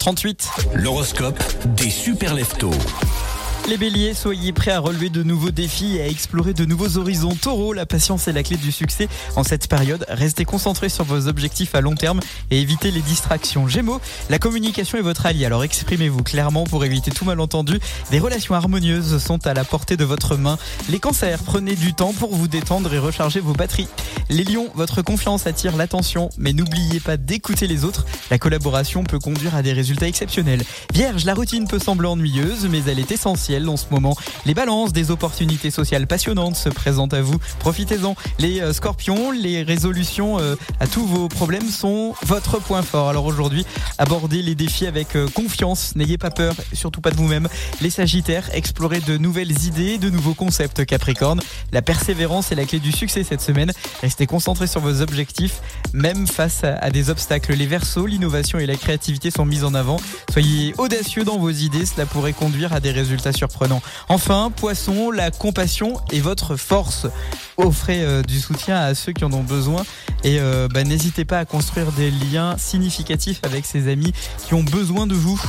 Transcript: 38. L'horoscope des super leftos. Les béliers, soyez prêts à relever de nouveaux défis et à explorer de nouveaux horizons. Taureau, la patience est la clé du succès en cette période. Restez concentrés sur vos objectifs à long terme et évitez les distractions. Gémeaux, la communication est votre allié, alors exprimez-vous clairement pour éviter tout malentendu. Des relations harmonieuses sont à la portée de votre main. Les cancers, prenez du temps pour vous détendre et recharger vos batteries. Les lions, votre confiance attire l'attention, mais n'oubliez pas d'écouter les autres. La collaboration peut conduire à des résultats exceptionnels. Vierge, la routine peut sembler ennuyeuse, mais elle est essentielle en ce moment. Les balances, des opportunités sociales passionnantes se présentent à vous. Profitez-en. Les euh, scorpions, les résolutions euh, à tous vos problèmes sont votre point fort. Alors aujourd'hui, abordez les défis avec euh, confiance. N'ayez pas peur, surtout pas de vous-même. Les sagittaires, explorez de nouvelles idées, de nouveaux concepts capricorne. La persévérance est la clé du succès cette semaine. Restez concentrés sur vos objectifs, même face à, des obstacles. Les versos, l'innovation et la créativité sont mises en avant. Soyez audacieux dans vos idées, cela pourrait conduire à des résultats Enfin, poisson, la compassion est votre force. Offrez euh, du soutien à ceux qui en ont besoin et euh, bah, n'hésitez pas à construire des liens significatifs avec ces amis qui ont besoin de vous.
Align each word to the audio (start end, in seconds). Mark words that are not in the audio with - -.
38. 0.00 0.48
L'horoscope 0.76 1.38
des 1.76 1.90
super 1.90 2.34
leftos. 2.34 2.70
Les 3.68 3.76
béliers, 3.76 4.14
soyez 4.14 4.52
prêts 4.52 4.72
à 4.72 4.80
relever 4.80 5.10
de 5.10 5.22
nouveaux 5.22 5.52
défis 5.52 5.96
et 5.96 6.02
à 6.02 6.08
explorer 6.08 6.54
de 6.54 6.64
nouveaux 6.64 6.98
horizons. 6.98 7.36
Taureau, 7.40 7.72
la 7.72 7.86
patience 7.86 8.26
est 8.26 8.32
la 8.32 8.42
clé 8.42 8.56
du 8.56 8.72
succès 8.72 9.08
en 9.36 9.44
cette 9.44 9.68
période. 9.68 10.04
Restez 10.08 10.44
concentrés 10.44 10.88
sur 10.88 11.04
vos 11.04 11.28
objectifs 11.28 11.76
à 11.76 11.80
long 11.80 11.94
terme 11.94 12.18
et 12.50 12.60
évitez 12.60 12.90
les 12.90 13.00
distractions. 13.00 13.68
Gémeaux, 13.68 14.00
la 14.28 14.40
communication 14.40 14.98
est 14.98 15.02
votre 15.02 15.24
allié, 15.24 15.44
alors 15.44 15.62
exprimez-vous 15.62 16.24
clairement 16.24 16.64
pour 16.64 16.84
éviter 16.84 17.12
tout 17.12 17.24
malentendu. 17.24 17.78
Des 18.10 18.18
relations 18.18 18.56
harmonieuses 18.56 19.22
sont 19.22 19.46
à 19.46 19.54
la 19.54 19.62
portée 19.62 19.96
de 19.96 20.04
votre 20.04 20.36
main. 20.36 20.58
Les 20.88 20.98
cancers, 20.98 21.38
prenez 21.44 21.76
du 21.76 21.94
temps 21.94 22.12
pour 22.12 22.34
vous 22.34 22.48
détendre 22.48 22.92
et 22.92 22.98
recharger 22.98 23.38
vos 23.38 23.52
batteries. 23.52 23.88
Les 24.30 24.42
lions, 24.42 24.68
votre 24.74 25.00
confiance 25.02 25.46
attire 25.46 25.76
l'attention, 25.76 26.30
mais 26.38 26.52
n'oubliez 26.52 26.98
pas 26.98 27.16
d'écouter 27.16 27.68
les 27.68 27.84
autres. 27.84 28.04
La 28.32 28.38
collaboration 28.38 29.04
peut 29.04 29.20
conduire 29.20 29.54
à 29.54 29.62
des 29.62 29.72
résultats 29.72 30.08
exceptionnels. 30.08 30.64
Vierge, 30.92 31.24
la 31.24 31.34
routine 31.34 31.68
peut 31.68 31.78
sembler 31.78 32.08
ennuyeuse, 32.08 32.66
mais 32.68 32.82
elle 32.88 32.98
est 32.98 33.12
essentielle 33.12 33.59
en 33.68 33.76
ce 33.76 33.86
moment. 33.90 34.16
Les 34.46 34.54
balances, 34.54 34.92
des 34.92 35.10
opportunités 35.10 35.70
sociales 35.70 36.06
passionnantes 36.06 36.56
se 36.56 36.68
présentent 36.68 37.14
à 37.14 37.22
vous. 37.22 37.38
Profitez-en. 37.58 38.14
Les 38.38 38.60
euh, 38.60 38.72
scorpions, 38.72 39.30
les 39.30 39.62
résolutions 39.62 40.38
euh, 40.38 40.56
à 40.78 40.86
tous 40.86 41.06
vos 41.06 41.28
problèmes 41.28 41.68
sont 41.68 42.14
votre 42.24 42.60
point 42.60 42.82
fort. 42.82 43.08
Alors 43.08 43.26
aujourd'hui, 43.26 43.66
abordez 43.98 44.42
les 44.42 44.54
défis 44.54 44.86
avec 44.86 45.16
euh, 45.16 45.28
confiance. 45.28 45.94
N'ayez 45.96 46.18
pas 46.18 46.30
peur, 46.30 46.54
surtout 46.72 47.00
pas 47.00 47.10
de 47.10 47.16
vous-même. 47.16 47.48
Les 47.80 47.90
sagittaires, 47.90 48.48
explorez 48.52 49.00
de 49.00 49.18
nouvelles 49.18 49.64
idées, 49.66 49.98
de 49.98 50.10
nouveaux 50.10 50.34
concepts 50.34 50.84
capricorne. 50.84 51.40
La 51.72 51.82
persévérance 51.82 52.52
est 52.52 52.54
la 52.54 52.64
clé 52.64 52.78
du 52.78 52.92
succès 52.92 53.24
cette 53.24 53.40
semaine. 53.40 53.72
Restez 54.00 54.26
concentrés 54.26 54.66
sur 54.66 54.80
vos 54.80 55.02
objectifs, 55.02 55.60
même 55.92 56.26
face 56.26 56.64
à, 56.64 56.90
des 56.90 57.10
obstacles. 57.10 57.54
Les 57.54 57.66
versos, 57.66 58.06
l'innovation 58.06 58.58
et 58.58 58.66
la 58.66 58.76
créativité 58.76 59.30
sont 59.30 59.44
mises 59.44 59.64
en 59.64 59.74
avant. 59.74 59.98
Soyez 60.32 60.74
audacieux 60.78 61.24
dans 61.24 61.38
vos 61.38 61.50
idées, 61.50 61.86
cela 61.86 62.06
pourrait 62.06 62.32
conduire 62.32 62.72
à 62.72 62.80
des 62.80 62.90
résultats 62.90 63.32
Enfin, 64.08 64.52
poisson, 64.54 65.10
la 65.10 65.30
compassion 65.30 66.00
est 66.12 66.20
votre 66.20 66.56
force. 66.56 67.06
Offrez 67.56 68.02
euh, 68.02 68.22
du 68.22 68.40
soutien 68.40 68.76
à 68.76 68.94
ceux 68.94 69.12
qui 69.12 69.24
en 69.24 69.32
ont 69.32 69.42
besoin 69.42 69.82
et 70.24 70.38
euh, 70.40 70.68
bah, 70.68 70.84
n'hésitez 70.84 71.24
pas 71.24 71.38
à 71.38 71.44
construire 71.44 71.92
des 71.92 72.10
liens 72.10 72.56
significatifs 72.58 73.40
avec 73.42 73.66
ces 73.66 73.90
amis 73.90 74.12
qui 74.46 74.54
ont 74.54 74.62
besoin 74.62 75.06
de 75.06 75.14
vous. 75.14 75.40